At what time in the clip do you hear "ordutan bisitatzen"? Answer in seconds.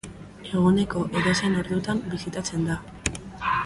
1.61-2.69